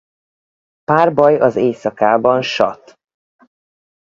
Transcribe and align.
Párbaj 0.83 1.37
az 1.39 1.55
éjszakában 1.55 2.41
sat. 2.41 2.97